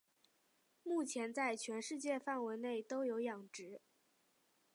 [0.81, 3.81] 目前在全世界范围内都有养殖。